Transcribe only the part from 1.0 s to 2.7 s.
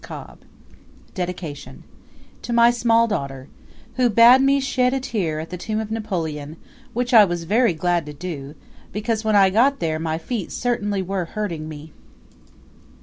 To